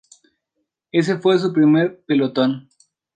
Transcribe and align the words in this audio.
Ese 0.91 1.19
fue 1.19 1.37
su 1.37 1.53
primer 1.53 1.99
pelotón. 2.07 2.67